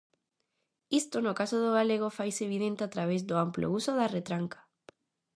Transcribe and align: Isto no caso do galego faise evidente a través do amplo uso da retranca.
Isto 1.01 1.17
no 1.25 1.33
caso 1.39 1.57
do 1.63 1.69
galego 1.77 2.15
faise 2.17 2.41
evidente 2.47 2.81
a 2.83 2.91
través 2.95 3.21
do 3.29 3.35
amplo 3.45 3.65
uso 3.79 3.91
da 3.99 4.11
retranca. 4.17 4.59